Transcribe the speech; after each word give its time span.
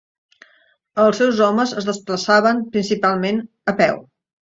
Els 1.01 1.19
seus 1.21 1.41
homes 1.47 1.73
es 1.81 1.87
desplaçaven 1.89 2.63
principalment 2.77 3.39
a 3.73 3.75
peu. 3.83 4.01